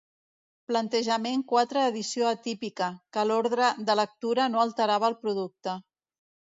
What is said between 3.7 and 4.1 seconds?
de